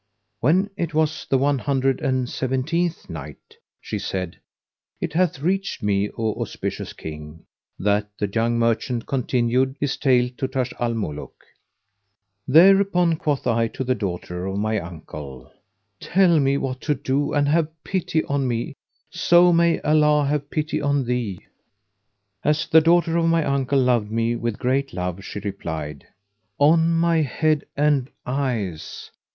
[0.39, 4.39] When it was the One Hundred and Seventeenth Night, She said,
[4.99, 7.45] It hath reached me, O auspicious King,
[7.77, 11.43] that the young merchant continued his tale to Taj al Muluk:
[12.47, 15.51] "Thereupon quoth I to the daughter of my uncle,
[15.99, 18.73] "Tell me what to do and have pity on me,
[19.11, 21.41] so may Allah have pity on thee!"
[22.43, 26.07] As the daughter of my uncle loved me with great love, she replied,
[26.57, 29.11] "On my head and eyes!